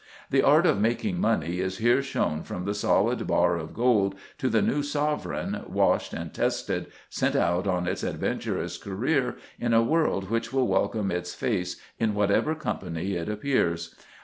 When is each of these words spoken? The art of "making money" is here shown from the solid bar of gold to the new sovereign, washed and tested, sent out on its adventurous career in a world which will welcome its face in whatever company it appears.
The 0.31 0.41
art 0.41 0.65
of 0.65 0.81
"making 0.81 1.21
money" 1.21 1.59
is 1.59 1.77
here 1.77 2.01
shown 2.01 2.41
from 2.41 2.65
the 2.65 2.73
solid 2.73 3.27
bar 3.27 3.55
of 3.55 3.71
gold 3.71 4.15
to 4.39 4.49
the 4.49 4.63
new 4.63 4.81
sovereign, 4.81 5.63
washed 5.67 6.11
and 6.11 6.33
tested, 6.33 6.87
sent 7.07 7.35
out 7.35 7.67
on 7.67 7.87
its 7.87 8.01
adventurous 8.01 8.79
career 8.79 9.37
in 9.59 9.75
a 9.75 9.83
world 9.83 10.31
which 10.31 10.51
will 10.51 10.67
welcome 10.67 11.11
its 11.11 11.35
face 11.35 11.75
in 11.99 12.15
whatever 12.15 12.55
company 12.55 13.11
it 13.13 13.29
appears. 13.29 13.93